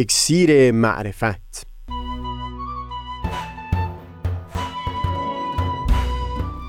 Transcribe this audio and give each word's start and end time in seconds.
اکسیر 0.00 0.72
معرفت. 0.72 1.66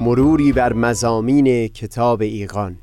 مروری 0.01 0.51
بر 0.51 0.73
مزامین 0.73 1.67
کتاب 1.67 2.21
ایقان 2.21 2.77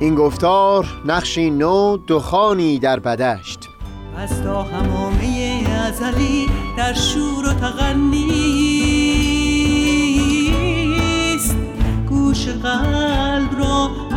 این 0.00 0.14
گفتار 0.14 0.86
نقشی 1.06 1.50
نو 1.50 1.96
دخانی 2.08 2.78
در 2.78 3.00
بدشت. 3.00 3.60
از 4.16 4.42
تا 4.42 4.62
همامه 4.62 5.62
ازلی 5.86 6.46
در 6.76 6.94
شور 6.94 7.48
و 7.48 7.52
تغنیست 7.52 8.80
گوش 12.08 12.48
قلب 12.48 13.58
را 13.58 13.99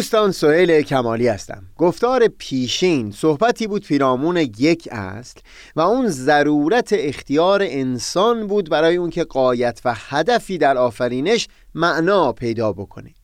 دوستان 0.00 0.32
سهیل 0.32 0.82
کمالی 0.82 1.28
هستم. 1.28 1.62
گفتار 1.76 2.28
پیشین 2.38 3.10
صحبتی 3.10 3.66
بود 3.66 3.86
پیرامون 3.86 4.36
یک 4.36 4.88
اصل 4.92 5.40
و 5.76 5.80
اون 5.80 6.08
ضرورت 6.08 6.88
اختیار 6.92 7.62
انسان 7.62 8.46
بود 8.46 8.70
برای 8.70 8.96
اون 8.96 9.10
که 9.10 9.24
قایت 9.24 9.80
و 9.84 9.94
هدفی 9.96 10.58
در 10.58 10.78
آفرینش 10.78 11.48
معنا 11.74 12.32
پیدا 12.32 12.72
بکنه. 12.72 13.14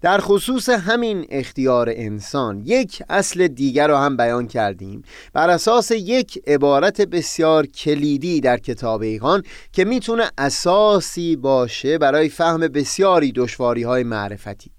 در 0.00 0.18
خصوص 0.20 0.68
همین 0.68 1.26
اختیار 1.28 1.88
انسان 1.92 2.62
یک 2.64 3.02
اصل 3.08 3.48
دیگر 3.48 3.88
رو 3.88 3.96
هم 3.96 4.16
بیان 4.16 4.46
کردیم. 4.46 5.02
بر 5.32 5.50
اساس 5.50 5.90
یک 5.90 6.42
عبارت 6.46 7.00
بسیار 7.00 7.66
کلیدی 7.66 8.40
در 8.40 8.58
کتاب 8.58 9.02
ایقان 9.02 9.42
که 9.72 9.84
می‌تونه 9.84 10.30
اساسی 10.38 11.36
باشه 11.36 11.98
برای 11.98 12.28
فهم 12.28 12.60
بسیاری 12.60 13.32
دشواری 13.32 13.82
های 13.82 14.02
معرفتی. 14.02 14.73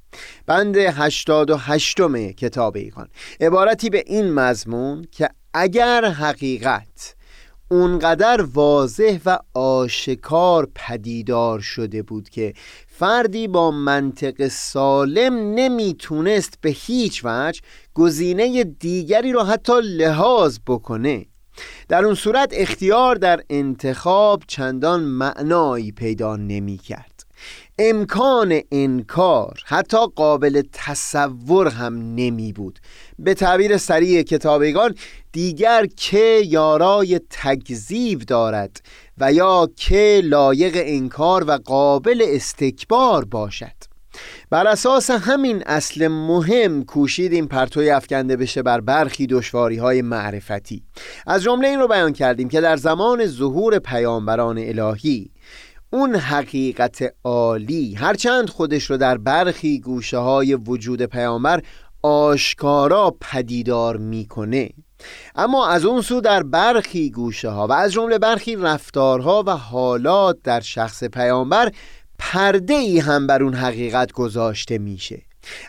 بند 0.45 0.77
88 0.77 2.01
کتاب 2.37 2.75
ایقان 2.75 3.07
عبارتی 3.41 3.89
به 3.89 4.03
این 4.07 4.33
مضمون 4.33 5.05
که 5.11 5.29
اگر 5.53 6.05
حقیقت 6.05 7.15
اونقدر 7.71 8.41
واضح 8.41 9.19
و 9.25 9.39
آشکار 9.53 10.69
پدیدار 10.75 11.59
شده 11.59 12.01
بود 12.01 12.29
که 12.29 12.53
فردی 12.87 13.47
با 13.47 13.71
منطق 13.71 14.47
سالم 14.47 15.33
نمی‌تونست 15.33 16.53
به 16.61 16.69
هیچ 16.69 17.21
وجه 17.23 17.61
گزینه 17.93 18.63
دیگری 18.63 19.31
رو 19.31 19.43
حتی 19.43 19.73
لحاظ 19.81 20.57
بکنه. 20.67 21.25
در 21.87 22.05
اون 22.05 22.15
صورت 22.15 22.49
اختیار 22.53 23.15
در 23.15 23.43
انتخاب 23.49 24.43
چندان 24.47 25.03
معنایی 25.03 25.91
پیدا 25.91 26.35
نمی 26.35 26.77
کرد 26.77 27.14
امکان 27.79 28.59
انکار 28.71 29.59
حتی 29.65 29.97
قابل 30.15 30.61
تصور 30.73 31.67
هم 31.67 31.93
نمی 32.15 32.53
بود. 32.53 32.79
به 33.19 33.33
تعبیر 33.33 33.77
سریع 33.77 34.21
کتابگان 34.21 34.95
دیگر 35.31 35.85
که 35.85 36.41
یارای 36.45 37.19
تکذیب 37.29 38.19
دارد 38.19 38.81
و 39.17 39.33
یا 39.33 39.69
که 39.75 40.21
لایق 40.23 40.73
انکار 40.75 41.43
و 41.43 41.51
قابل 41.51 42.23
استکبار 42.27 43.25
باشد. 43.25 43.95
بر 44.49 44.67
اساس 44.67 45.09
همین 45.09 45.63
اصل 45.65 46.07
مهم 46.07 46.83
کوشیدیم 46.83 47.47
پرتوی 47.47 47.89
افکنده 47.89 48.37
بشه 48.37 48.63
بر 48.63 48.81
برخی 48.81 49.27
دشواری 49.27 49.77
های 49.77 50.01
معرفتی. 50.01 50.83
از 51.27 51.43
جمله 51.43 51.67
این 51.67 51.79
رو 51.79 51.87
بیان 51.87 52.13
کردیم 52.13 52.49
که 52.49 52.61
در 52.61 52.77
زمان 52.77 53.25
ظهور 53.25 53.79
پیامبران 53.79 54.57
الهی 54.57 55.31
اون 55.89 56.15
حقیقت 56.15 57.13
عالی. 57.23 57.93
هرچند 57.93 58.49
خودش 58.49 58.89
رو 58.89 58.97
در 58.97 59.17
برخی 59.17 59.79
گوشه 59.79 60.17
های 60.17 60.55
وجود 60.55 61.01
پیامبر 61.01 61.61
آشکارا 62.01 63.17
پدیدار 63.21 63.97
می‌کنه. 63.97 64.69
اما 65.35 65.67
از 65.67 65.85
اون 65.85 66.01
سو 66.01 66.21
در 66.21 66.43
برخی 66.43 67.09
گوشه 67.09 67.49
ها 67.49 67.67
و 67.67 67.71
از 67.71 67.91
جمله 67.93 68.17
برخی 68.17 68.55
رفتارها 68.55 69.43
و 69.47 69.49
حالات 69.49 70.37
در 70.43 70.59
شخص 70.59 71.03
پیامبر 71.03 71.71
پرده 72.19 72.73
ای 72.73 72.99
هم 72.99 73.27
بر 73.27 73.43
اون 73.43 73.53
حقیقت 73.53 74.11
گذاشته 74.11 74.77
میشه. 74.77 75.21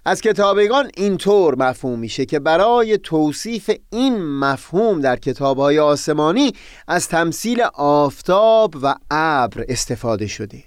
از 0.05 0.21
کتابگان 0.21 0.91
اینطور 0.97 1.55
مفهوم 1.55 1.99
میشه 1.99 2.27
که 2.27 2.39
برای 2.39 2.99
توصیف 2.99 3.71
این 3.93 4.23
مفهوم 4.23 5.01
در 5.01 5.17
کتابهای 5.17 5.79
آسمانی 5.79 6.53
از 6.89 7.09
تمثیل 7.09 7.63
آفتاب 7.75 8.75
و 8.83 8.95
ابر 9.11 9.65
استفاده 9.69 10.27
شده. 10.27 10.65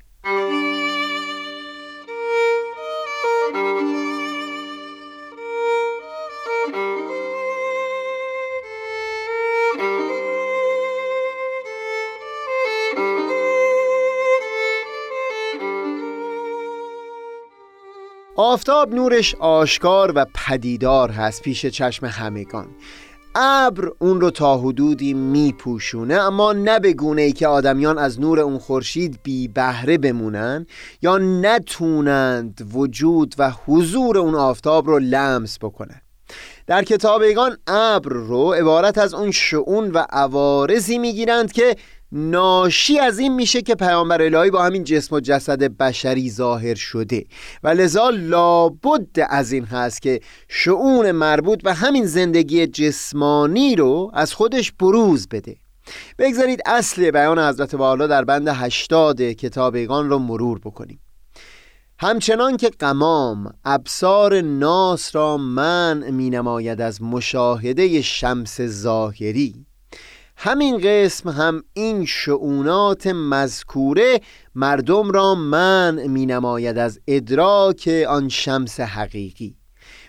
آفتاب 18.41 18.93
نورش 18.95 19.35
آشکار 19.35 20.11
و 20.15 20.25
پدیدار 20.35 21.11
هست 21.11 21.41
پیش 21.41 21.65
چشم 21.65 22.05
همگان. 22.05 22.67
ابر 23.35 23.89
اون 23.99 24.21
رو 24.21 24.31
تا 24.31 24.57
حدودی 24.57 25.13
میپوشونه 25.13 26.15
اما 26.15 26.53
نه 26.53 26.79
به 26.79 26.93
گونه 26.93 27.21
ای 27.21 27.31
که 27.31 27.47
آدمیان 27.47 27.97
از 27.97 28.19
نور 28.19 28.39
اون 28.39 28.57
خورشید 28.57 29.19
بی 29.23 29.47
بهره 29.47 29.97
بمونن 29.97 30.65
یا 31.01 31.17
نتونند 31.17 32.71
وجود 32.73 33.35
و 33.37 33.51
حضور 33.65 34.17
اون 34.17 34.35
آفتاب 34.35 34.87
رو 34.87 34.99
لمس 34.99 35.57
بکنن. 35.61 36.01
در 36.67 36.83
کتابگان 36.83 37.57
ابر 37.67 38.09
رو 38.09 38.53
عبارت 38.53 38.97
از 38.97 39.13
اون 39.13 39.31
شعون 39.31 39.91
و 39.91 40.05
عوارضی 40.09 40.97
می‌گیرند 40.97 41.51
که 41.51 41.75
ناشی 42.11 42.99
از 42.99 43.19
این 43.19 43.35
میشه 43.35 43.61
که 43.61 43.75
پیامبر 43.75 44.21
الهی 44.21 44.51
با 44.51 44.63
همین 44.63 44.83
جسم 44.83 45.15
و 45.15 45.19
جسد 45.19 45.63
بشری 45.63 46.31
ظاهر 46.31 46.75
شده. 46.75 47.25
و 47.63 47.67
لذا 47.67 48.09
لابد 48.09 49.19
از 49.29 49.51
این 49.51 49.65
هست 49.65 50.01
که 50.01 50.19
شعون 50.47 51.11
مربوط 51.11 51.63
به 51.63 51.73
همین 51.73 52.05
زندگی 52.05 52.67
جسمانی 52.67 53.75
رو 53.75 54.11
از 54.13 54.33
خودش 54.33 54.71
بروز 54.71 55.27
بده. 55.27 55.55
بگذارید 56.19 56.61
اصل 56.65 57.11
بیان 57.11 57.39
حضرت 57.39 57.73
والا 57.73 58.07
در 58.07 58.25
بند 58.25 58.47
هشتاد 58.47 59.21
کتابگان 59.21 60.09
رو 60.09 60.19
مرور 60.19 60.59
بکنیم. 60.59 60.99
همچنان 61.99 62.57
که 62.57 62.69
قمام 62.79 63.53
ابصار 63.65 64.41
ناس 64.41 65.15
را 65.15 65.37
من 65.37 66.11
می 66.11 66.29
نماید 66.29 66.81
از 66.81 67.01
مشاهده 67.01 68.01
شمس 68.01 68.61
ظاهری 68.61 69.65
همین 70.41 70.77
قسم 70.83 71.29
هم 71.29 71.63
این 71.73 72.05
شعونات 72.05 73.07
مذکوره 73.07 74.21
مردم 74.55 75.11
را 75.11 75.35
من 75.35 76.07
می 76.07 76.25
نماید 76.25 76.77
از 76.77 76.99
ادراک 77.07 78.05
آن 78.07 78.29
شمس 78.29 78.79
حقیقی. 78.79 79.55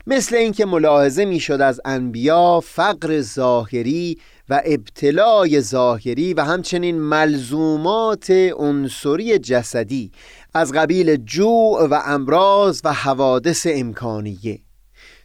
مثل 0.07 0.37
اینکه 0.37 0.67
ملاحظه 0.67 1.25
می 1.25 1.41
شد 1.41 1.61
از 1.61 1.81
انبیا 1.85 2.61
فقر 2.61 3.21
ظاهری 3.21 4.19
و 4.49 4.63
ابتلای 4.65 5.61
ظاهری 5.61 6.35
و 6.35 6.45
همچنین 6.45 6.99
ملزومات 6.99 8.31
عنصری 8.57 9.39
جسدی 9.39 10.13
از 10.55 10.73
قبیل 10.73 11.17
جوع 11.17 11.87
و 11.87 12.03
امراض 12.05 12.81
و 12.85 12.93
حوادث 12.93 13.67
امکانیه. 13.71 14.61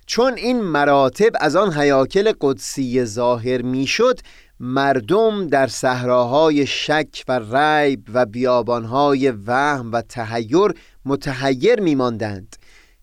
چون 0.07 0.33
این 0.33 0.61
مراتب 0.61 1.31
از 1.39 1.55
آن 1.55 1.73
حیاکل 1.73 2.33
قدسی 2.41 3.05
ظاهر 3.05 3.61
می‌شد 3.61 4.19
مردم 4.59 5.47
در 5.47 5.67
صحراهای 5.67 6.67
شک 6.67 7.23
و 7.27 7.39
ریب 7.55 8.09
و 8.13 8.25
بیابانهای 8.25 9.31
وهم 9.31 9.91
و 9.91 10.01
تهیر 10.01 10.73
متحیر 11.05 11.79
میماندند 11.79 12.55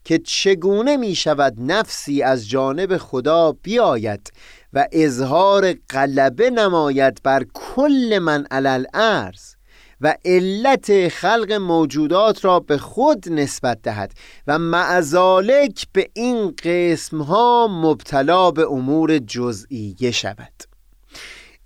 که 0.03 0.17
چگونه 0.17 0.97
می 0.97 1.15
شود 1.15 1.53
نفسی 1.57 2.21
از 2.21 2.49
جانب 2.49 2.97
خدا 2.97 3.51
بیاید 3.51 4.31
و 4.73 4.87
اظهار 4.91 5.73
غلبه 5.89 6.49
نماید 6.49 7.23
بر 7.23 7.45
کل 7.53 8.19
من 8.21 8.45
علل 8.51 8.85
ارز 8.93 9.55
و 10.01 10.15
علت 10.25 11.07
خلق 11.07 11.51
موجودات 11.51 12.45
را 12.45 12.59
به 12.59 12.77
خود 12.77 13.29
نسبت 13.29 13.81
دهد 13.81 14.13
و 14.47 14.59
معزالک 14.59 15.87
به 15.93 16.09
این 16.13 16.53
قسم 16.63 17.21
ها 17.21 17.67
مبتلا 17.67 18.51
به 18.51 18.67
امور 18.71 19.17
جزئیه 19.17 20.11
شود. 20.11 20.72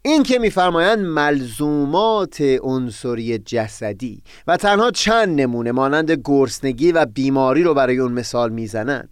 این 0.08 0.24
که 0.24 0.40
میفرمایند 0.40 1.00
ملزومات 1.00 2.42
عنصری 2.62 3.38
جسدی 3.38 4.22
و 4.48 4.58
تنها 4.58 4.92
چند 4.92 5.42
نمونه 5.42 5.72
مانند 5.72 6.12
گرسنگی 6.26 6.92
و 6.92 7.06
بیماری 7.06 7.64
رو 7.64 7.74
برای 7.74 8.00
اون 8.00 8.12
مثال 8.12 8.50
می‌زنند. 8.50 9.10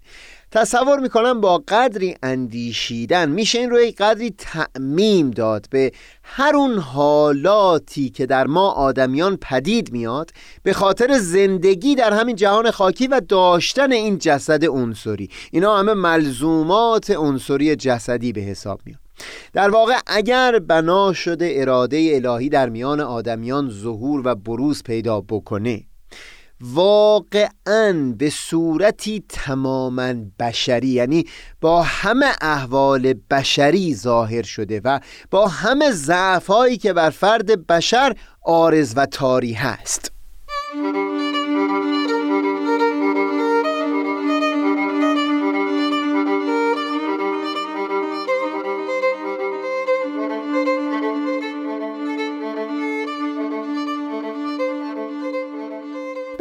تصور 0.51 1.00
می‌کنم 1.00 1.42
با 1.42 1.63
قدری 1.68 2.15
اندیشیدن 2.24 3.30
میشه 3.30 3.59
این 3.59 3.69
رو 3.69 3.81
یک 3.81 3.97
قدری 3.97 4.36
تعمیم 4.38 5.31
داد 5.31 5.65
به 5.69 5.92
هر 6.24 6.56
اون 6.56 6.77
حالاتی 6.77 8.09
که 8.09 8.25
در 8.25 8.47
ما 8.47 8.69
آدمیان 8.69 9.38
پدید 9.38 9.92
میاد 9.92 10.31
به 10.63 10.74
خاطر 10.74 11.18
زندگی 11.19 11.95
در 11.95 12.13
همین 12.13 12.36
جهان 12.36 12.71
خاکی 12.71 13.07
و 13.07 13.21
داشتن 13.30 13.92
این 13.92 14.18
جسد 14.18 14.65
عنصری. 14.65 15.30
اینا 15.51 15.77
همه 15.77 15.94
ملزومات 15.94 17.12
عنصری 17.12 17.75
جسدی 17.75 18.33
به 18.33 18.42
حساب 18.42 18.81
میاد. 18.86 19.05
در 19.54 19.70
واقع 19.70 19.98
اگر 20.08 20.60
بنا 20.60 21.14
شده 21.14 21.54
اراده 21.56 22.12
الهی 22.14 22.50
در 22.50 22.70
میان 22.70 23.00
آدمیان 23.00 23.70
ظهور 23.70 24.22
و 24.26 24.36
بروز 24.36 24.84
پیدا 24.84 25.22
بکنه 25.22 25.84
واقعا 26.62 28.14
به 28.18 28.30
صورتی 28.30 29.24
تماما 29.30 30.14
بشری 30.40 30.88
یعنی 30.88 31.26
با 31.62 31.84
همه 31.84 32.26
احوال 32.42 33.14
بشری 33.32 33.96
ظاهر 33.96 34.44
شده 34.44 34.82
و 34.84 35.00
با 35.32 35.48
همه 35.48 35.92
ضعفهایی 35.92 36.78
که 36.78 36.94
بر 36.94 37.10
فرد 37.10 37.68
بشر 37.68 38.16
آرز 38.42 38.94
و 38.96 39.06
تاری 39.06 39.54
هست 39.54 40.12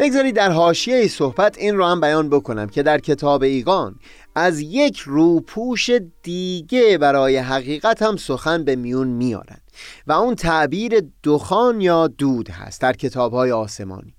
بگذارید 0.04 0.36
در 0.36 0.50
حاشیه 0.50 1.08
صحبت 1.08 1.58
این 1.58 1.76
رو 1.76 1.84
هم 1.84 2.00
بیان 2.00 2.30
بکنم 2.30 2.68
که 2.68 2.82
در 2.82 2.98
کتاب 2.98 3.42
ایگان 3.42 3.98
از 4.34 4.60
یک 4.60 4.98
روپوش 4.98 5.90
دیگه 6.22 6.98
برای 6.98 7.36
حقیقت 7.36 8.02
هم 8.02 8.16
سخن 8.16 8.64
به 8.64 8.76
میون 8.76 9.08
میارن 9.08 9.58
و 10.06 10.12
اون 10.12 10.34
تعبیر 10.34 11.02
دخان 11.22 11.80
یا 11.80 12.06
دود 12.06 12.50
هست 12.50 12.80
در 12.80 12.92
کتاب 12.92 13.32
های 13.32 13.52
آسمانی. 13.52 14.14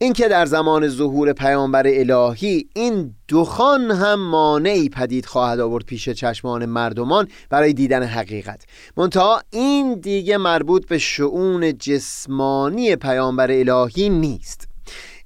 اینکه 0.00 0.28
در 0.28 0.46
زمان 0.46 0.88
ظهور 0.88 1.32
پیامبر 1.32 1.86
الهی 1.86 2.68
این 2.74 3.14
دخان 3.28 3.90
هم 3.90 4.20
مانعی 4.20 4.88
پدید 4.88 5.26
خواهد 5.26 5.60
آورد 5.60 5.84
پیش 5.84 6.08
چشمان 6.08 6.64
مردمان 6.66 7.28
برای 7.50 7.72
دیدن 7.72 8.02
حقیقت. 8.02 8.64
منتها 8.96 9.42
این 9.50 9.94
دیگه 9.94 10.36
مربوط 10.36 10.88
به 10.88 10.98
شعون 10.98 11.78
جسمانی 11.78 12.96
پیامبر 12.96 13.50
الهی 13.50 14.08
نیست. 14.08 14.73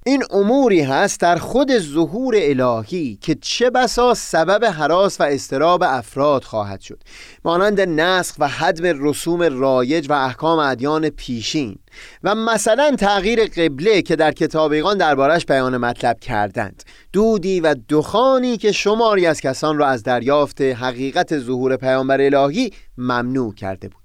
این 0.05 0.23
اموری 0.29 0.81
هست 0.81 1.19
در 1.19 1.35
خود 1.35 1.77
ظهور 1.77 2.35
الهی 2.37 3.17
که 3.21 3.35
چه 3.35 3.69
بسا 3.69 4.13
سبب 4.13 4.65
حراس 4.65 5.21
و 5.21 5.23
استراب 5.23 5.83
افراد 5.83 6.43
خواهد 6.43 6.81
شد. 6.81 7.03
مانند 7.45 7.81
نسخ 7.81 8.35
و 8.39 8.47
حدم 8.47 9.07
رسوم 9.07 9.59
رایج 9.59 10.09
و 10.09 10.13
احکام 10.13 10.59
ادیان 10.59 11.09
پیشین. 11.09 11.77
و 12.23 12.35
مثلا 12.35 12.95
تغییر 12.99 13.45
قبله 13.45 14.01
که 14.01 14.15
در 14.15 14.31
کتابیقان 14.31 14.97
دربارش 14.97 15.45
بیان 15.45 15.77
مطلب 15.77 16.19
کردند. 16.19 16.83
دودی 17.13 17.59
و 17.59 17.75
دخانی 17.89 18.57
که 18.57 18.71
شماری 18.71 19.25
از 19.25 19.41
کسان 19.41 19.77
را 19.77 19.87
از 19.87 20.03
دریافت 20.03 20.61
حقیقت 20.61 21.39
ظهور 21.39 21.77
پیامبر 21.77 22.21
الهی 22.21 22.73
ممنوع 22.97 23.53
کرده 23.53 23.87
بود. 23.87 23.98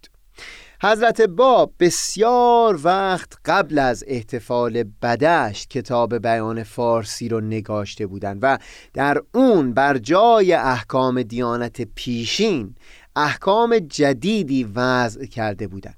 حضرت 0.83 1.21
باب 1.21 1.73
بسیار 1.81 2.81
وقت 2.85 3.33
قبل 3.45 3.79
از 3.79 4.05
احتفال 4.07 4.85
بدشت 5.03 5.71
کتاب 5.71 6.19
بیان 6.19 6.63
فارسی 6.63 7.29
رو 7.29 7.41
نگاشته 7.41 8.07
بودند 8.07 8.39
و 8.43 8.59
در 8.95 9.23
اون 9.35 9.75
بر 9.75 9.99
جای 9.99 10.53
احکام 10.53 11.23
دیانت 11.23 11.83
پیشین 11.83 12.75
احکام 13.17 13.79
جدیدی 13.79 14.65
وضع 14.65 15.27
کرده 15.27 15.67
بودند. 15.67 15.97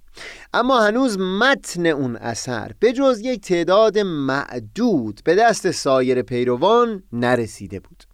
اما 0.55 0.81
هنوز 0.81 1.19
متن 1.19 1.87
اون 1.87 2.17
اثر 2.17 2.73
به 2.81 2.93
جز 2.93 3.21
یک 3.21 3.41
تعداد 3.41 3.99
معدود 3.99 5.21
به 5.25 5.35
دست 5.35 5.71
سایر 5.71 6.23
پیروان 6.23 7.03
نرسیده 7.13 7.81
بود. 7.81 8.06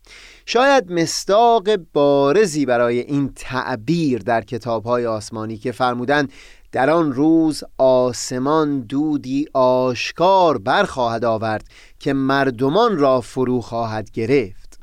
شاید 0.52 0.92
مستاق 0.92 1.76
بارزی 1.76 2.66
برای 2.66 2.98
این 2.98 3.32
تعبیر 3.36 4.22
در 4.22 4.40
کتابهای 4.40 5.06
آسمانی 5.06 5.56
که 5.56 5.72
فرمودند 5.72 6.32
در 6.72 6.90
آن 6.90 7.12
روز 7.12 7.64
آسمان 7.78 8.80
دودی 8.80 9.46
آشکار 9.52 10.58
برخواهد 10.58 11.24
آورد 11.24 11.64
که 11.98 12.12
مردمان 12.12 12.98
را 12.98 13.20
فرو 13.20 13.60
خواهد 13.60 14.10
گرفت. 14.10 14.78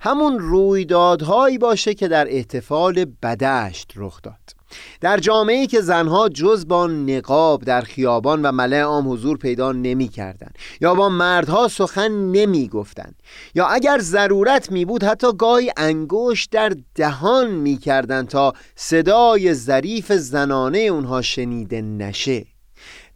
همون 0.00 0.38
رویدادهایی 0.38 1.58
باشه 1.58 1.94
که 1.94 2.08
در 2.08 2.26
احتفال 2.28 3.04
بدشت 3.22 3.92
رخ 3.96 4.22
داد. 4.22 4.61
در 5.00 5.18
جامعه 5.18 5.66
که 5.66 5.80
زنها 5.80 6.28
جز 6.28 6.68
با 6.68 6.86
نقاب 6.86 7.64
در 7.64 7.80
خیابان 7.80 8.42
و 8.42 8.52
ملع 8.52 8.80
عام 8.80 9.12
حضور 9.12 9.38
پیدا 9.38 9.72
نمی 9.72 10.08
کردن 10.08 10.50
یا 10.80 10.94
با 10.94 11.08
مردها 11.08 11.68
سخن 11.68 12.10
نمی 12.12 12.68
گفتن 12.68 13.14
یا 13.54 13.66
اگر 13.66 13.98
ضرورت 13.98 14.72
می 14.72 14.84
بود 14.84 15.04
حتی 15.04 15.32
گاهی 15.38 15.72
انگشت 15.76 16.50
در 16.50 16.72
دهان 16.94 17.50
می 17.50 17.76
کردن 17.76 18.26
تا 18.26 18.52
صدای 18.76 19.54
ظریف 19.54 20.12
زنانه 20.12 20.78
اونها 20.78 21.22
شنیده 21.22 21.82
نشه. 21.82 22.51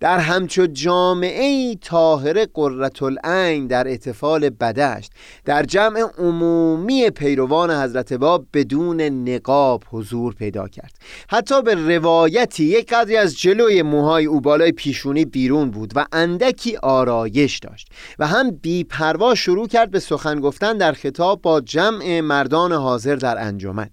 در 0.01 0.19
همچو 0.19 0.67
جامعه 0.67 1.75
طاهره 1.75 2.47
قررت 2.55 3.03
العین 3.03 3.67
در 3.67 3.89
احتفال 3.89 4.51
بدشت 4.51 5.13
در 5.45 5.63
جمع 5.63 6.01
عمومی 6.19 7.11
پیروان 7.11 7.71
حضرت 7.71 8.13
باب 8.13 8.47
بدون 8.55 9.01
نقاب 9.01 9.85
حضور 9.91 10.35
پیدا 10.35 10.69
کرد. 10.69 10.93
حتی 11.29 11.63
به 11.63 11.75
روایتی 11.75 12.65
یک 12.65 12.93
قدری 12.93 13.17
از 13.17 13.39
جلوی 13.39 13.83
موهای 13.83 14.25
او 14.25 14.41
بالای 14.41 14.73
پیشونی 14.73 15.25
بیرون 15.25 15.71
بود 15.71 15.93
و 15.97 16.07
اندکی 16.13 16.77
آرایش 16.77 17.59
داشت 17.59 17.89
و 18.19 18.27
هم 18.27 18.51
بیپروا 18.51 19.35
شروع 19.35 19.69
کرد 19.69 19.91
به 19.91 20.01
سخن 20.01 20.41
گفتن 20.41 20.79
در 20.79 20.93
خطاب 20.93 21.43
با 21.43 21.61
جمع 21.61 22.21
مردان 22.21 22.73
حاضر 22.73 23.17
در 23.17 23.39
انجمن. 23.39 23.91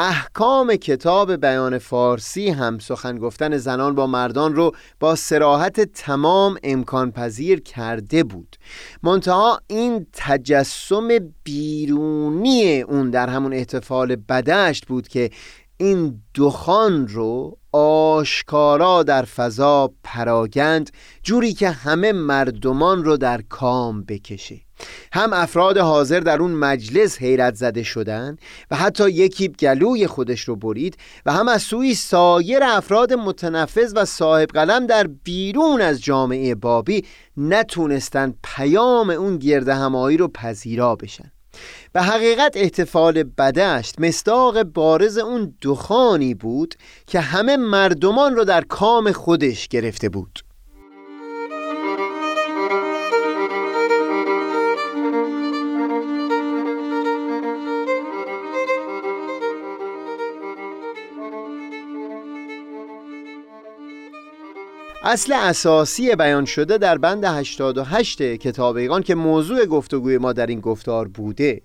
احکام 0.00 0.76
کتاب 0.76 1.36
بیان 1.36 1.78
فارسی 1.78 2.48
هم 2.48 2.78
سخن 2.78 3.18
گفتن 3.18 3.56
زنان 3.56 3.94
با 3.94 4.06
مردان 4.06 4.54
رو 4.54 4.72
با 5.00 5.14
سراحت 5.14 5.80
تمام 5.80 6.56
امکان 6.62 7.12
پذیر 7.12 7.60
کرده 7.60 8.24
بود. 8.24 8.56
منتها 9.02 9.60
این 9.66 10.06
تجسم 10.12 11.08
بیرونی 11.44 12.80
اون 12.80 13.10
در 13.10 13.28
همون 13.28 13.52
احتفال 13.52 14.16
بدشت 14.16 14.86
بود 14.86 15.08
که 15.08 15.30
این 15.76 16.22
دخان 16.34 17.08
رو 17.08 17.58
آشکارا 17.72 19.02
در 19.02 19.22
فضا 19.22 19.92
پراگند 20.04 20.90
جوری 21.22 21.52
که 21.52 21.70
همه 21.70 22.12
مردمان 22.12 23.04
رو 23.04 23.16
در 23.16 23.42
کام 23.42 24.04
بکشه. 24.04 24.67
هم 25.12 25.32
افراد 25.32 25.78
حاضر 25.78 26.20
در 26.20 26.38
اون 26.38 26.50
مجلس 26.50 27.18
حیرت 27.18 27.54
زده 27.54 27.82
شدن 27.82 28.36
و 28.70 28.76
حتی 28.76 29.10
یکی 29.10 29.48
گلوی 29.48 30.06
خودش 30.06 30.40
رو 30.40 30.56
برید 30.56 30.96
و 31.26 31.32
هم 31.32 31.48
از 31.48 31.62
سوی 31.62 31.94
سایر 31.94 32.62
افراد 32.62 33.12
متنفذ 33.12 33.92
و 33.96 34.04
صاحب 34.04 34.48
قلم 34.48 34.86
در 34.86 35.06
بیرون 35.06 35.80
از 35.80 36.02
جامعه 36.02 36.54
بابی 36.54 37.04
نتونستن 37.36 38.34
پیام 38.44 39.10
اون 39.10 39.36
گرد 39.36 39.68
همایی 39.68 40.16
رو 40.16 40.28
پذیرا 40.28 40.96
بشن. 40.96 41.32
به 41.92 42.02
حقیقت 42.02 42.56
احتفال 42.56 43.22
بدشت 43.22 44.00
مستاق 44.00 44.62
بارز 44.62 45.18
اون 45.18 45.54
دخانی 45.62 46.34
بود 46.34 46.74
که 47.06 47.20
همه 47.20 47.56
مردمان 47.56 48.36
رو 48.36 48.44
در 48.44 48.60
کام 48.60 49.12
خودش 49.12 49.68
گرفته 49.68 50.08
بود. 50.08 50.47
اصل 65.10 65.32
اساسی 65.32 66.16
بیان 66.16 66.44
شده 66.44 66.78
در 66.78 66.98
بند 66.98 67.24
88 67.24 68.22
کتاب 68.22 68.76
ایقان 68.76 69.02
که 69.02 69.14
موضوع 69.14 69.66
گفتگوی 69.66 70.18
ما 70.18 70.32
در 70.32 70.46
این 70.46 70.60
گفتار 70.60 71.08
بوده. 71.08 71.62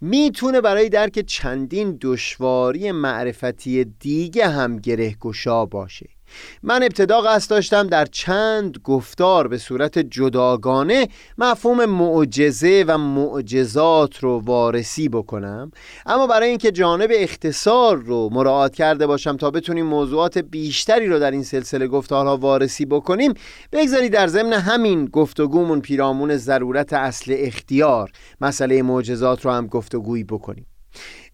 می‌تونه 0.00 0.60
برای 0.60 0.88
درک 0.88 1.18
چندین 1.18 1.98
دشواری 2.00 2.92
معرفتی 2.92 3.84
دیگه 3.84 4.48
هم 4.48 4.78
گره 4.78 5.14
گشا 5.20 5.66
باشه. 5.66 6.15
من 6.62 6.82
ابتدا 6.82 7.20
قصد 7.20 7.50
داشتم 7.50 7.86
در 7.86 8.04
چند 8.04 8.78
گفتار 8.84 9.48
به 9.48 9.58
صورت 9.58 9.98
جداگانه 9.98 11.08
مفهوم 11.38 11.84
معجزه 11.84 12.84
و 12.88 12.98
معجزات 12.98 14.18
رو 14.18 14.38
وارسی 14.44 15.08
بکنم. 15.08 15.70
اما 16.06 16.26
برای 16.26 16.48
اینکه 16.48 16.72
جانب 16.72 17.10
اختصار 17.14 17.96
رو 17.96 18.28
مراعات 18.32 18.74
کرده 18.74 19.06
باشم 19.06 19.36
تا 19.36 19.50
بتونیم 19.50 19.86
موضوعات 19.86 20.38
بیشتری 20.38 21.06
رو 21.06 21.18
در 21.18 21.30
این 21.30 21.42
سلسله 21.42 21.86
گفتارها 21.86 22.36
وارسی 22.36 22.86
بکنیم 22.86 23.34
بگذارید 23.72 24.12
در 24.12 24.26
ضمن 24.26 24.52
همین 24.52 25.04
گفتگومون 25.04 25.80
پیرامون 25.80 26.36
ضرورت 26.36 26.92
اصل 26.92 27.34
اختیار 27.38 28.10
مسئله 28.40 28.82
معجزات 28.82 29.44
رو 29.44 29.50
هم 29.50 29.66
گفتگویی 29.66 30.24
بکنیم. 30.24 30.66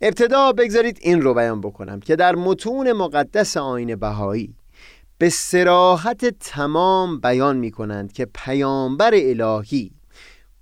ابتدا 0.01 0.53
بگذارید 0.53 0.99
این 1.01 1.23
رو 1.23 1.35
بیان 1.35 1.61
بکنم 1.61 2.01
که 2.01 2.17
در 2.17 2.35
متون 2.35 2.93
مقدس 2.93 3.57
آین 3.57 3.97
بهایی 3.97 4.55
به 5.23 5.29
سراحت 5.29 6.25
تمام 6.41 7.21
بیان 7.21 7.57
می 7.57 7.71
کنند 7.71 8.13
که 8.13 8.27
پیامبر 8.35 9.11
الهی 9.15 9.91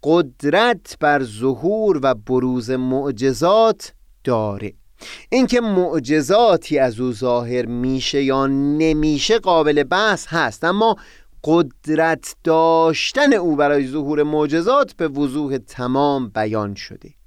قدرت 0.02 0.96
بر 1.00 1.22
ظهور 1.22 2.00
و 2.02 2.14
بروز 2.14 2.70
معجزات 2.70 3.92
داره. 4.24 4.72
اینکه 5.30 5.60
معجزاتی 5.60 6.78
از 6.78 7.00
او 7.00 7.12
ظاهر 7.12 7.66
میشه 7.66 8.22
یا 8.22 8.46
نمیشه 8.46 9.38
قابل 9.38 9.82
بحث 9.82 10.26
هست 10.26 10.64
اما 10.64 10.96
قدرت 11.44 12.36
داشتن 12.44 13.32
او 13.32 13.56
برای 13.56 13.86
ظهور 13.86 14.22
معجزات 14.22 14.92
به 14.92 15.08
وضوح 15.08 15.58
تمام 15.58 16.28
بیان 16.28 16.74
شده. 16.74 17.19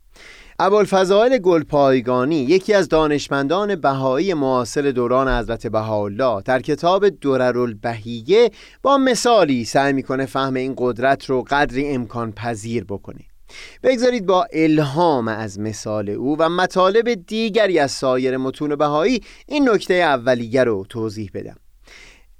ابوالفضائل 0.59 1.37
گلپایگانی 1.37 2.35
یکی 2.35 2.73
از 2.73 2.89
دانشمندان 2.89 3.75
بهایی 3.75 4.33
معاصر 4.33 4.81
دوران 4.81 5.39
حضرت 5.39 5.67
بهاءالله 5.67 6.41
در 6.41 6.61
کتاب 6.61 7.09
دررالبهیه 7.09 8.51
با 8.81 8.97
مثالی 8.97 9.65
سعی 9.65 9.93
می‌کنه 9.93 10.25
فهم 10.25 10.53
این 10.53 10.73
قدرت 10.77 11.25
رو 11.25 11.41
قدری 11.49 11.87
امکان 11.87 12.31
پذیر 12.31 12.83
بکنه. 12.83 13.19
بگذارید 13.83 14.25
با 14.25 14.47
الهام 14.53 15.27
از 15.27 15.59
مثال 15.59 16.09
او 16.09 16.37
و 16.39 16.49
مطالب 16.49 17.13
دیگری 17.13 17.79
از 17.79 17.91
سایر 17.91 18.37
متون 18.37 18.75
بهایی 18.75 19.21
این 19.47 19.69
نکته 19.69 19.93
اولیه 19.93 20.63
رو 20.63 20.85
توضیح 20.89 21.31
بدم. 21.33 21.55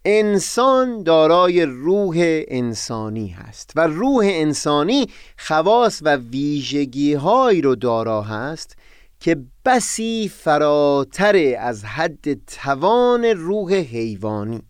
انسان 0.06 1.04
دارای 1.04 1.66
روح 1.66 2.16
انسانی 2.48 3.28
هست 3.28 3.72
و 3.76 3.88
روح 3.88 4.26
انسانی 4.26 5.08
خواص 5.38 6.02
و 6.02 6.16
ویژگی 6.16 7.14
هایی 7.14 7.62
رو 7.62 7.76
دارا 7.76 8.22
هست 8.22 8.76
که 9.20 9.38
بسی 9.66 10.32
فراتر 10.36 11.56
از 11.60 11.86
حد 11.86 12.46
توان 12.48 13.26
روح 13.26 13.74
حیوانی. 13.74 14.62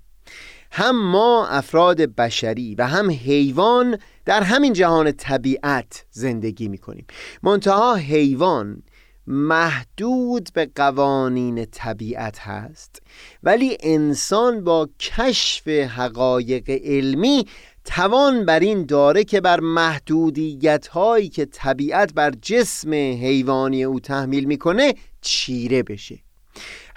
هم 0.72 1.12
ما 1.12 1.48
افراد 1.48 2.02
بشری 2.02 2.76
و 2.76 2.88
هم 2.88 3.10
حیوان 3.12 3.98
در 4.26 4.44
همین 4.44 4.74
جهان 4.74 5.12
طبیعت 5.12 6.06
زندگی 6.12 6.68
می 6.68 6.78
کنیم 6.78 7.06
منتها 7.44 7.96
حیوان 7.96 8.84
محدود 9.28 10.50
به 10.54 10.70
قوانین 10.76 11.66
طبیعت 11.66 12.40
هست 12.40 13.02
ولی 13.44 13.78
انسان 13.80 14.64
با 14.64 14.90
کشف 15.00 15.68
حقایق 15.68 16.70
علمی 16.70 17.46
توان 17.86 18.46
بر 18.46 18.60
این 18.60 18.86
داره 18.86 19.24
که 19.24 19.42
بر 19.42 19.60
محدودیت 19.60 20.88
هایی 20.88 21.30
که 21.30 21.46
طبیعت 21.46 22.14
بر 22.14 22.32
جسم 22.42 22.94
حیوانی 22.94 23.84
او 23.84 24.00
تحمیل 24.00 24.44
می‌کنه 24.44 24.96
چیره 25.22 25.84
بشه. 25.84 26.20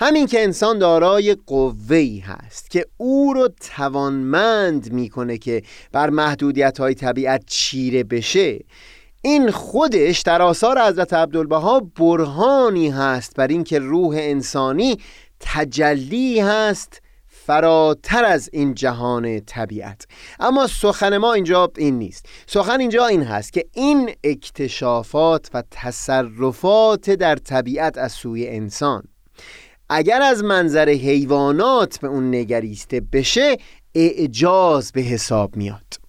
همین 0.00 0.26
که 0.26 0.42
انسان 0.42 0.78
دارای 0.78 1.36
قوهی 1.46 2.18
هست 2.18 2.70
که 2.70 2.86
او 2.96 3.32
رو 3.32 3.48
توانمند 3.76 4.92
می‌کنه 4.92 5.38
که 5.38 5.62
بر 5.92 6.10
محدودیت 6.10 6.80
های 6.80 6.94
طبیعت 6.94 7.42
چیره 7.46 8.04
بشه 8.04 8.58
این 9.26 9.50
خودش 9.50 10.20
در 10.20 10.42
آثار 10.42 10.82
حضرت 10.82 11.12
عبدالبها 11.12 11.80
برهانی 11.80 12.88
هست 12.88 13.36
بر 13.36 13.46
اینکه 13.46 13.78
روح 13.78 14.16
انسانی 14.20 14.98
تجلی 15.40 16.40
هست 16.40 17.02
فراتر 17.26 18.24
از 18.24 18.50
این 18.52 18.74
جهان 18.74 19.40
طبیعت. 19.40 20.06
اما 20.40 20.66
سخن 20.66 21.16
ما 21.16 21.32
اینجا 21.32 21.72
این 21.76 21.98
نیست. 21.98 22.26
سخن 22.46 22.80
اینجا 22.80 23.06
این 23.06 23.22
هست 23.22 23.52
که 23.52 23.66
این 23.72 24.10
اکتشافات 24.24 25.50
و 25.54 25.62
تصرفات 25.70 27.10
در 27.10 27.36
طبیعت 27.36 27.98
از 27.98 28.12
سوی 28.12 28.48
انسان 28.48 29.02
اگر 29.88 30.22
از 30.22 30.44
منظر 30.44 30.88
حیوانات 30.88 31.98
به 31.98 32.08
اون 32.08 32.34
نگریسته 32.34 33.00
بشه 33.12 33.56
اعجاز 33.94 34.92
به 34.92 35.00
حساب 35.00 35.56
میاد. 35.56 36.05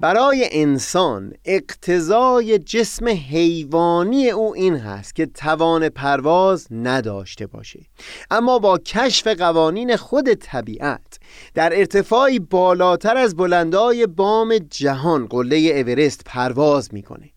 برای 0.00 0.48
انسان 0.52 1.32
اقتضای 1.44 2.58
جسم 2.58 3.08
حیوانی 3.08 4.30
او 4.30 4.54
این 4.54 4.76
هست 4.76 5.14
که 5.14 5.26
توان 5.26 5.88
پرواز 5.88 6.66
نداشته 6.70 7.46
باشه. 7.46 7.80
اما 8.30 8.58
با 8.58 8.78
کشف 8.78 9.26
قوانین 9.26 9.96
خود 9.96 10.34
طبیعت 10.34 11.18
در 11.54 11.78
ارتفاعی 11.78 12.38
بالاتر 12.38 13.16
از 13.16 13.36
بلندای 13.36 14.06
بام 14.06 14.58
جهان 14.58 15.26
قله 15.26 15.56
اورست 15.56 16.22
پرواز 16.26 16.94
می‌کنه. 16.94 17.30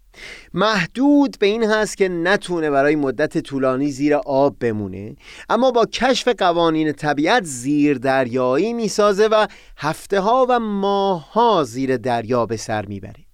محدود 0.53 1.37
به 1.39 1.45
این 1.45 1.63
هست 1.63 1.97
که 1.97 2.09
نتونه 2.09 2.69
برای 2.69 2.95
مدت 2.95 3.37
طولانی 3.37 3.91
زیر 3.91 4.15
آب 4.15 4.55
بمونه 4.59 5.15
اما 5.49 5.71
با 5.71 5.85
کشف 5.85 6.27
قوانین 6.27 6.91
طبیعت 6.91 7.43
زیر 7.43 7.97
دریایی 7.97 8.73
می‌سازه 8.73 9.27
و 9.27 9.47
هفته 9.77 10.19
ها 10.19 10.45
و 10.49 10.59
ماه 10.59 11.33
ها 11.33 11.63
زیر 11.63 11.97
دریا 11.97 12.45
به 12.45 12.57
سر 12.57 12.85
می‌بره. 12.85 13.25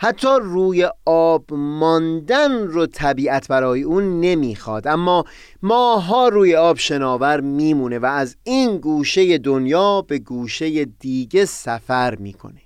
حتی 0.00 0.28
روی 0.42 0.88
آب 1.04 1.44
ماندن 1.54 2.52
رو 2.52 2.86
طبیعت 2.86 3.48
برای 3.48 3.82
اون 3.82 4.20
نمی‌خواد 4.20 4.88
اما 4.88 5.24
ماها 5.62 6.28
روی 6.28 6.56
آب 6.56 6.78
شناور 6.78 7.40
میمونه 7.40 7.98
و 7.98 8.06
از 8.06 8.36
این 8.42 8.78
گوشه 8.78 9.38
دنیا 9.38 10.02
به 10.02 10.18
گوشه 10.18 10.84
دیگه 10.84 11.44
سفر 11.44 12.14
می‌کنه. 12.14 12.60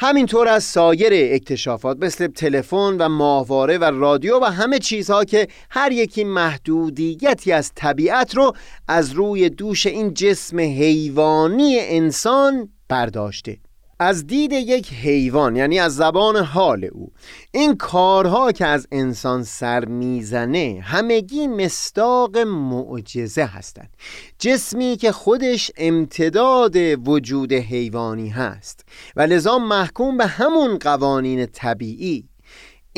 همینطور 0.00 0.48
از 0.48 0.64
سایر 0.64 1.34
اکتشافات 1.34 1.98
مثل 2.00 2.26
تلفن 2.26 2.96
و 2.98 3.08
ماهواره 3.08 3.78
و 3.78 3.84
رادیو 3.84 4.38
و 4.42 4.44
همه 4.44 4.78
چیزها 4.78 5.24
که 5.24 5.48
هر 5.70 5.92
یکی 5.92 6.24
محدودیتی 6.24 7.52
از 7.52 7.72
طبیعت 7.74 8.36
رو 8.36 8.52
از 8.88 9.12
روی 9.12 9.48
دوش 9.48 9.86
این 9.86 10.14
جسم 10.14 10.60
حیوانی 10.60 11.76
انسان 11.80 12.68
برداشته. 12.88 13.58
از 13.98 14.26
دید 14.26 14.52
یک 14.52 14.92
حیوان 14.92 15.56
یعنی 15.56 15.78
از 15.78 15.96
زبان 15.96 16.36
حال 16.36 16.88
او. 16.92 17.12
این 17.52 17.76
کارها 17.76 18.52
که 18.52 18.66
از 18.66 18.88
انسان 18.92 19.44
سر 19.44 19.84
می‌زنه 19.84 20.80
همگی 20.84 21.46
مستاق 21.46 22.38
معجزه 22.38 23.44
هستند. 23.44 23.90
جسمی 24.38 24.96
که 24.96 25.12
خودش 25.12 25.70
امتداد 25.76 26.76
وجود 27.08 27.52
حیوانی 27.52 28.28
هست. 28.28 28.84
و 29.16 29.20
لذا 29.20 29.58
محکوم 29.58 30.16
به 30.16 30.26
همون 30.26 30.78
قوانین 30.78 31.46
طبیعی 31.46 32.27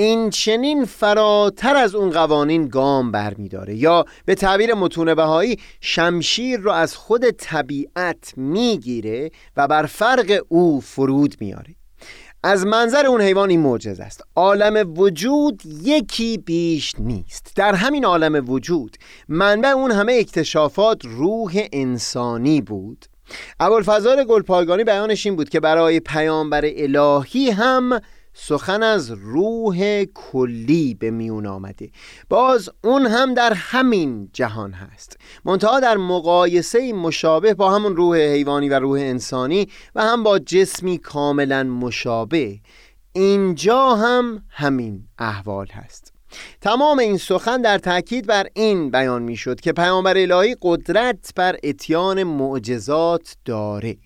این 0.00 0.30
چنین 0.30 0.84
فراتر 0.84 1.76
از 1.76 1.94
اون 1.94 2.10
قوانین 2.10 2.68
گام 2.68 3.12
برمیداره. 3.12 3.74
یا 3.74 4.04
به 4.24 4.34
تعبیر 4.34 4.74
متون 4.74 5.14
بهایی 5.14 5.56
شمشیر 5.80 6.60
رو 6.60 6.70
از 6.70 6.96
خود 6.96 7.30
طبیعت 7.30 8.32
می‌گیره 8.36 9.30
و 9.56 9.68
بر 9.68 9.86
فرق 9.86 10.42
او 10.48 10.80
فرود 10.80 11.34
میاره 11.40 11.74
از 12.42 12.66
منظر 12.66 13.06
اون 13.06 13.20
حیوان 13.20 13.50
این 13.50 13.60
معجز 13.60 14.00
است. 14.00 14.24
عالم 14.36 14.98
وجود 14.98 15.62
یکی 15.82 16.38
بیش 16.38 16.94
نیست. 16.98 17.52
در 17.56 17.74
همین 17.74 18.04
عالم 18.04 18.50
وجود 18.50 18.96
منبع 19.28 19.68
اون 19.68 19.90
همه 19.90 20.12
اکتشافات 20.12 20.98
روح 21.04 21.66
انسانی 21.72 22.60
بود. 22.60 23.06
ابوالفضل 23.60 24.24
گلپایگانی 24.24 24.84
بیانش 24.84 25.26
این 25.26 25.36
بود 25.36 25.48
که 25.48 25.60
برای 25.60 26.00
پیامبر 26.00 26.64
الهی 26.64 27.50
هم 27.50 28.00
سخن 28.32 28.82
از 28.82 29.10
روح 29.10 30.04
کلی 30.14 30.94
به 30.94 31.10
میون 31.10 31.46
آمده. 31.46 31.90
باز 32.28 32.70
اون 32.84 33.06
هم 33.06 33.34
در 33.34 33.52
همین 33.52 34.30
جهان 34.32 34.72
هست. 34.72 35.16
منتها 35.44 35.80
در 35.80 35.96
مقایسه 35.96 36.92
مشابه 36.92 37.54
با 37.54 37.74
همون 37.74 37.96
روح 37.96 38.18
حیوانی 38.18 38.68
و 38.68 38.78
روح 38.78 39.00
انسانی 39.00 39.68
و 39.94 40.02
هم 40.02 40.22
با 40.22 40.38
جسمی 40.38 40.98
کاملا 40.98 41.62
مشابه 41.64 42.60
اینجا 43.12 43.94
هم 43.94 44.42
همین 44.48 45.04
احوال 45.18 45.66
هست. 45.66 46.12
تمام 46.60 46.98
این 46.98 47.16
سخن 47.16 47.62
در 47.62 47.78
تاکید 47.78 48.26
بر 48.26 48.46
این 48.54 48.90
بیان 48.90 49.22
می‌شد 49.22 49.60
که 49.60 49.72
پیامبر 49.72 50.18
الهی 50.18 50.56
قدرت 50.62 51.32
بر 51.36 51.56
اتیان 51.62 52.22
معجزات 52.22 53.36
داره. 53.44 53.96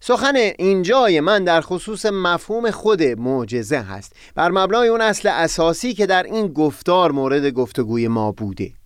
سخن 0.00 0.36
اینجای 0.36 1.20
من 1.20 1.44
در 1.44 1.60
خصوص 1.60 2.06
مفهوم 2.06 2.70
خود 2.70 3.02
معجزه 3.02 3.78
هست. 3.78 4.12
بر 4.34 4.50
مبنای 4.50 4.88
اون 4.88 5.00
اصل 5.00 5.28
اساسی 5.28 5.94
که 5.94 6.06
در 6.06 6.22
این 6.22 6.48
گفتار 6.48 7.12
مورد 7.12 7.50
گفتگوی 7.50 8.08
ما 8.08 8.32
بوده. 8.32 8.79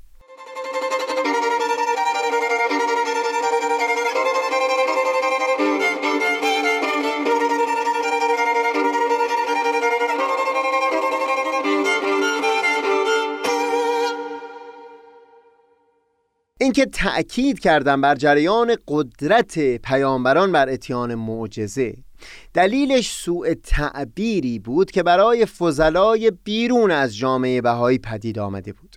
اینکه 16.76 16.90
تأکید 16.90 17.58
کردم 17.58 18.00
بر 18.00 18.14
جریان 18.14 18.76
قدرت 18.88 19.58
پیامبران 19.76 20.52
بر 20.52 20.68
اتیان 20.68 21.14
معجزه. 21.14 21.94
دلیلش 22.54 23.10
سوء 23.10 23.54
تعبیری 23.62 24.58
بود 24.58 24.90
که 24.90 25.02
برای 25.02 25.46
فضلای 25.46 26.32
بیرون 26.44 26.90
از 26.90 27.16
جامعه 27.16 27.60
بهایی 27.60 27.98
پدید 27.98 28.38
آمده 28.38 28.72
بود. 28.72 28.96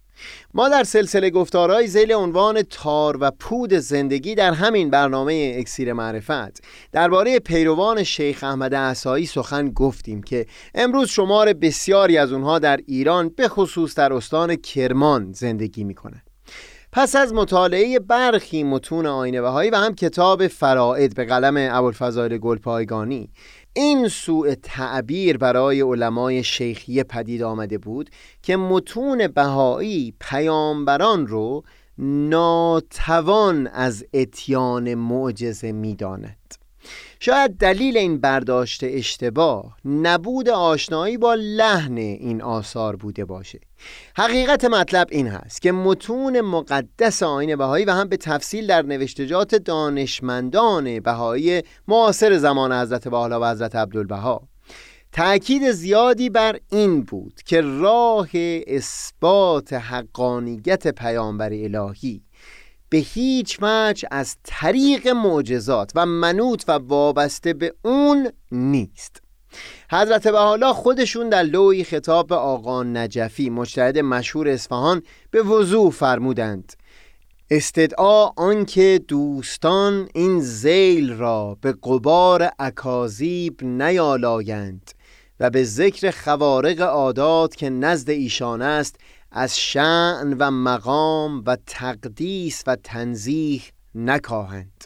ما 0.54 0.70
در 0.70 0.84
سلسله 0.84 1.30
گفتارهای 1.30 1.88
زیل 1.88 2.14
عنوان 2.14 2.62
تار 2.62 3.18
و 3.22 3.32
پود 3.32 3.74
زندگی 3.74 4.36
در 4.36 4.54
همین 4.54 4.90
برنامه 4.90 5.56
اکسیر 5.60 5.94
معرفت 5.94 6.64
درباره 6.92 7.40
پیروان 7.40 8.04
شیخ 8.04 8.44
احمد 8.44 8.76
عصایی 8.76 9.26
سخن 9.26 9.70
گفتیم 9.70 10.24
که 10.24 10.46
امروز 10.76 11.10
شمار 11.10 11.54
بسیاری 11.54 12.18
از 12.18 12.32
اونها 12.32 12.60
در 12.60 12.80
ایران 12.88 13.30
به 13.30 13.48
خصوص 13.48 13.96
در 13.96 14.14
استان 14.14 14.56
کرمان 14.56 15.32
زندگی 15.34 15.84
می 15.84 15.96
پس 16.92 17.16
از 17.16 17.34
مطالعه 17.34 18.00
برخی 18.00 18.64
متون 18.64 19.06
آینه 19.06 19.42
بهایی 19.42 19.70
و 19.70 19.76
هم 19.76 19.96
کتاب 19.96 20.48
فرائد 20.48 21.16
به 21.16 21.26
قلم 21.26 21.78
ابوالفضائل 21.78 22.38
گلپایگانی 22.38 23.30
این 23.74 24.08
سوء 24.08 24.56
تعبیر 24.64 25.38
برای 25.38 25.82
علمای 25.82 26.44
شیخیه 26.44 27.04
پدید 27.04 27.44
آمده 27.44 27.78
بود 27.78 28.10
که 28.42 28.58
متون 28.58 29.28
بهایی 29.28 30.14
پیامبران 30.20 31.28
رو 31.28 31.64
ناتوان 31.98 33.68
از 33.68 34.06
اتیان 34.14 34.96
معجزه 34.96 35.72
می‌داند. 35.72 36.67
شاید 37.20 37.58
دلیل 37.58 37.98
این 37.98 38.18
برداشت 38.18 38.80
اشتباه 38.84 39.78
نبود 39.86 40.50
آشنایی 40.50 41.18
با 41.18 41.34
لحن 41.34 41.98
این 41.98 42.42
آثار 42.42 42.96
بوده 42.96 43.26
باشه. 43.26 43.60
حقیقت 44.16 44.66
مطلب 44.66 45.08
این 45.12 45.28
هست 45.28 45.62
که 45.62 45.72
متون 45.72 46.42
مقدس 46.42 47.24
آین 47.24 47.56
بهایی 47.56 47.86
و 47.86 47.92
هم 47.92 48.10
به 48.10 48.18
تفصیل 48.18 48.68
در 48.68 48.82
نوشتجات 48.82 49.56
دانشمندان 49.56 51.00
بهایی 51.00 51.62
معاصر 51.88 52.38
زمان 52.38 52.74
حضرت 52.74 53.08
بحالا 53.08 53.42
و 53.42 53.46
حضرت 53.46 53.76
عبدالبها. 53.76 54.48
تأکید 55.12 55.72
زیادی 55.72 56.30
بر 56.30 56.60
این 56.72 57.02
بود 57.02 57.42
که 57.46 57.62
راه 57.62 58.30
اثبات 58.68 59.74
حقانیت 59.74 60.88
پیامبر 60.88 61.50
الهی 61.54 62.22
به 62.90 62.98
هیچ 62.98 63.58
وجه 63.62 64.08
از 64.12 64.36
طریق 64.44 65.08
معجزات 65.08 65.92
و 65.96 66.06
منوط 66.06 66.64
و 66.68 66.72
وابسته 66.72 67.54
به 67.54 67.74
اون 67.84 68.32
نیست. 68.52 69.22
حضرت 69.92 70.28
بحالا 70.28 70.74
خودشون 70.74 71.30
در 71.30 71.44
لوی 71.44 71.84
خطاب 71.84 72.28
به 72.28 72.36
آقا 72.36 72.84
نجفی 72.84 73.50
مجتهد 73.50 73.98
مشهور 73.98 74.50
اصفهان 74.50 75.02
به 75.32 75.42
وضوح 75.42 75.92
فرمودند. 75.92 76.74
استدعا 77.50 78.26
آنکه 78.28 79.02
دوستان 79.08 80.10
این 80.14 80.40
زیل 80.40 81.14
را 81.14 81.58
به 81.62 81.76
قبار 81.84 82.50
اکاذیب 82.60 83.64
نیالایند 83.64 84.92
و 85.40 85.50
به 85.50 85.64
ذکر 85.64 86.12
خوارق 86.12 86.82
عادات 86.82 87.56
که 87.56 87.70
نزد 87.70 88.10
ایشان 88.10 88.62
است 88.62 88.96
از 89.40 89.60
شعن 89.60 90.36
و 90.40 90.52
مقام 90.52 91.44
و 91.46 91.58
تقدیس 91.68 92.64
و 92.68 92.76
تنزیح 92.76 93.64
نکاهند. 93.96 94.84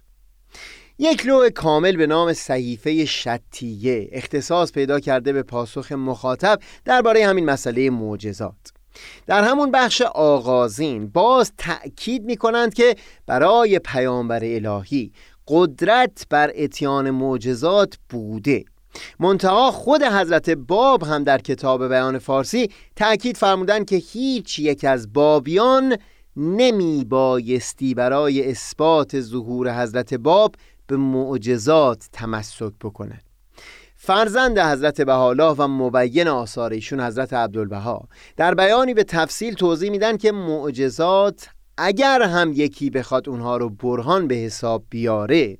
یک 0.99 1.25
لوح 1.25 1.49
کامل 1.49 1.97
به 1.97 2.07
نام 2.07 2.33
صحیفه 2.33 3.05
شتیه 3.05 4.09
اختصاص 4.11 4.71
پیدا 4.71 4.99
کرده 4.99 5.33
به 5.33 5.43
پاسخ 5.43 5.91
مخاطب 5.91 6.59
درباره 6.85 7.27
همین 7.27 7.45
مسئله 7.45 7.89
معجزات. 7.89 8.73
در 9.27 9.43
همون 9.43 9.71
بخش 9.71 10.01
آغازین 10.01 11.07
باز 11.07 11.53
تأکید 11.57 12.23
می 12.25 12.37
کنند 12.37 12.73
که 12.73 12.95
برای 13.25 13.79
پیامبر 13.79 14.41
الهی 14.43 15.11
قدرت 15.47 16.25
بر 16.29 16.51
اتیان 16.55 17.11
معجزات 17.11 17.97
بوده. 18.09 18.63
منتها 19.19 19.71
خود 19.71 20.03
حضرت 20.03 20.49
باب 20.49 21.03
هم 21.03 21.23
در 21.23 21.37
کتاب 21.37 21.87
بیان 21.87 22.19
فارسی 22.19 22.69
تأکید 22.95 23.37
فرمودند 23.37 23.85
که 23.85 23.95
هیچ 23.95 24.59
یک 24.59 24.85
از 24.85 25.13
بابیان 25.13 25.97
نمی 26.37 27.05
بایستی 27.09 27.93
برای 27.93 28.51
اثبات 28.51 29.21
ظهور 29.21 29.81
حضرت 29.81 30.13
باب 30.13 30.55
به 30.87 30.97
معجزات 30.97 32.09
تمسک 32.13 32.73
بکنند 32.81 33.23
فرزند 33.95 34.59
حضرت 34.59 35.01
بهاءالله 35.01 35.55
و 35.57 35.67
مبین 35.67 36.27
آثار 36.27 36.71
ایشون 36.71 37.01
حضرت 37.01 37.33
عبدالبها 37.33 38.07
در 38.37 38.55
بیانی 38.55 38.93
به 38.93 39.03
تفصیل 39.03 39.53
توضیح 39.53 39.91
میدن 39.91 40.17
که 40.17 40.31
معجزات 40.31 41.47
اگر 41.77 42.21
هم 42.21 42.53
یکی 42.53 42.89
بخواد 42.89 43.29
اونها 43.29 43.57
رو 43.57 43.69
برهان 43.69 44.27
به 44.27 44.35
حساب 44.35 44.83
بیاره 44.89 45.57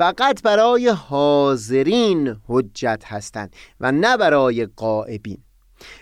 فقط 0.00 0.42
برای 0.42 0.88
حاضرین 0.88 2.36
حجت 2.48 3.02
هستند 3.06 3.56
و 3.80 3.92
نه 3.92 4.16
برای 4.16 4.66
قائبین 4.76 5.38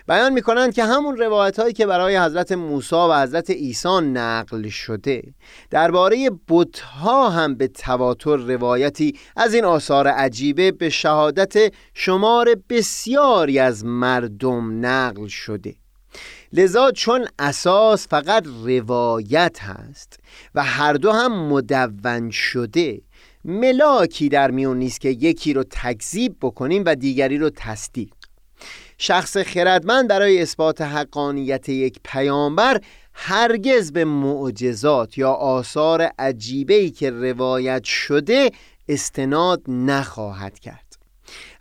بیان 0.07 0.33
می‌کنند 0.33 0.73
که 0.73 0.83
همون 0.83 1.17
روایت 1.17 1.59
هایی 1.59 1.73
که 1.73 1.85
برای 1.85 2.17
حضرت 2.17 2.51
موسی 2.51 2.95
و 2.95 3.21
حضرت 3.21 3.49
عیسی 3.49 3.99
نقل 4.03 4.69
شده 4.69 5.33
درباره 5.69 6.31
بتها 6.47 7.29
هم 7.29 7.55
به 7.55 7.67
تواتر 7.67 8.35
روایتی 8.35 9.19
از 9.35 9.53
این 9.53 9.65
آثار 9.65 10.07
عجیبه 10.07 10.71
به 10.71 10.89
شهادت 10.89 11.73
شمار 11.93 12.55
بسیاری 12.69 13.59
از 13.59 13.85
مردم 13.85 14.85
نقل 14.85 15.27
شده. 15.27 15.75
لذا 16.53 16.91
چون 16.91 17.27
اساس 17.39 18.07
فقط 18.07 18.45
روایت 18.63 19.57
هست 19.59 20.19
و 20.55 20.63
هر 20.63 20.93
دو 20.93 21.11
هم 21.11 21.47
مدون 21.47 22.31
شده 22.31 23.01
ملاکی 23.45 24.29
در 24.29 24.51
میون 24.51 24.77
نیست 24.77 25.01
که 25.01 25.09
یکی 25.09 25.53
رو 25.53 25.63
تکذیب 25.63 26.35
بکنیم 26.41 26.83
و 26.85 26.95
دیگری 26.95 27.37
رو 27.37 27.49
تصدیق. 27.49 28.09
شخص 28.97 29.37
خردمند 29.37 30.07
برای 30.07 30.41
اثبات 30.41 30.81
حقانیت 30.81 31.69
یک 31.69 31.99
پیامبر 32.03 32.81
هرگز 33.13 33.91
به 33.91 34.05
معجزات 34.05 35.17
یا 35.17 35.31
آثار 35.31 36.01
عجیبه 36.19 36.89
که 36.89 37.09
روایت 37.09 37.83
شده 37.83 38.51
استناد 38.89 39.61
نخواهد 39.67 40.59
کرد. 40.59 40.85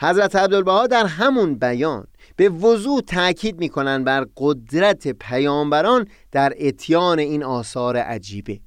حضرت 0.00 0.36
عبدالبها 0.36 0.86
در 0.86 1.06
همون 1.06 1.54
بیان 1.54 2.06
به 2.36 2.48
وضوح 2.48 3.00
تاکید 3.00 3.58
می‌کنند 3.58 4.04
بر 4.04 4.26
قدرت 4.36 5.08
پیامبران 5.08 6.08
در 6.32 6.54
اتیان 6.58 7.18
این 7.18 7.44
آثار 7.44 7.96
عجیبه. 7.96 8.60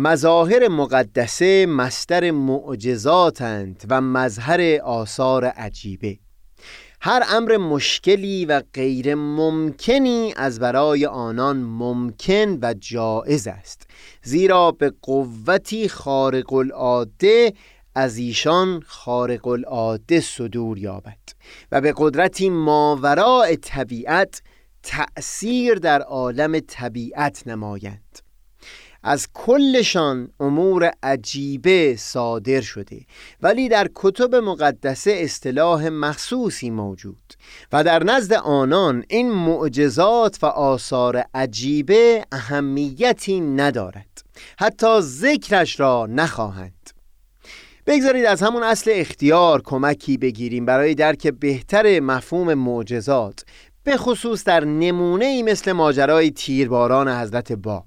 مظاهر 0.00 0.68
مقدسه 0.68 1.66
مستر 1.66 2.30
معجزاتند 2.30 3.84
و 3.90 4.00
مظهر 4.00 4.80
آثار 4.84 5.44
عجیبه. 5.44 6.18
هر 7.00 7.22
امر 7.28 7.56
مشکلی 7.56 8.44
و 8.44 8.62
غیر 8.74 9.14
ممکنی 9.14 10.34
از 10.36 10.60
برای 10.60 11.06
آنان 11.06 11.56
ممکن 11.56 12.58
و 12.62 12.74
جائز 12.74 13.46
است 13.46 13.86
زیرا 14.22 14.70
به 14.70 14.92
قوتی 15.02 15.88
خارق 15.88 16.52
العاده 16.52 17.52
از 17.94 18.16
ایشان 18.16 18.80
خارق 18.86 19.46
العاده 19.46 20.20
صدور 20.20 20.78
یابد 20.78 21.18
و 21.72 21.80
به 21.80 21.94
قدرتی 21.96 22.50
ماوراء 22.50 23.56
طبیعت 23.62 24.42
تأثیر 24.82 25.74
در 25.74 26.02
عالم 26.02 26.60
طبیعت 26.60 27.46
نمایند. 27.46 28.27
از 29.02 29.28
کلشان 29.34 30.28
امور 30.40 30.92
عجیبه 31.02 31.96
صادر 31.98 32.60
شده 32.60 33.00
ولی 33.42 33.68
در 33.68 33.88
کتب 33.94 34.34
مقدس 34.34 35.04
اصطلاح 35.06 35.88
مخصوصی 35.88 36.70
موجود 36.70 37.34
و 37.72 37.84
در 37.84 38.04
نزد 38.04 38.32
آنان 38.32 39.04
این 39.08 39.30
معجزات 39.30 40.38
و 40.42 40.46
آثار 40.46 41.24
عجیبه 41.34 42.24
اهمیتی 42.32 43.40
ندارد. 43.40 44.22
حتی 44.58 45.00
ذکرش 45.00 45.80
را 45.80 46.06
نخواهند. 46.10 46.90
بگذارید 47.86 48.24
از 48.24 48.42
همون 48.42 48.62
اصل 48.62 48.90
اختیار 48.94 49.62
کمکی 49.62 50.18
بگیریم 50.18 50.64
برای 50.66 50.94
درک 50.94 51.26
بهتر 51.26 52.00
مفهوم 52.00 52.54
معجزات 52.54 53.44
به 53.84 53.96
خصوص 53.96 54.44
در 54.44 54.64
نمونه 54.64 55.24
ای 55.24 55.42
مثل 55.42 55.72
ماجرای 55.72 56.30
تیرباران 56.30 57.08
حضرت 57.08 57.52
باب. 57.52 57.86